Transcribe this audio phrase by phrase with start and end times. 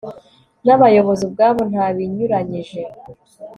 [0.65, 2.81] n abayobozi ubwabo nta binyuranyije